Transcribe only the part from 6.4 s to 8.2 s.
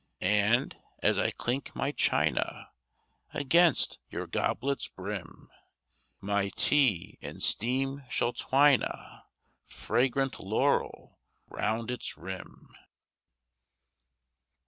tea in steam